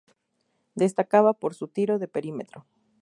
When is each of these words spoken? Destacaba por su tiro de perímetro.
Destacaba 0.73 1.33
por 1.35 1.53
su 1.53 1.67
tiro 1.67 1.99
de 1.99 2.07
perímetro. 2.07 2.65